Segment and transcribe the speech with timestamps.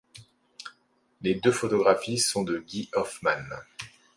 [1.21, 3.47] Les deux photographies sont de Guy Hoffmann.